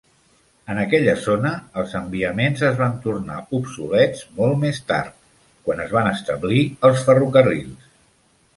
En 0.73 0.79
aquella 0.83 1.11
zona, 1.25 1.49
els 1.81 1.91
enviaments 1.99 2.63
es 2.69 2.79
van 2.79 2.95
tornar 3.03 3.37
obsolets 3.59 4.25
molt 4.41 4.59
més 4.65 4.81
tard, 4.93 5.21
quan 5.69 5.85
es 5.87 5.95
van 5.99 6.11
establir 6.15 6.67
els 6.91 7.05
ferrocarrils. 7.11 7.93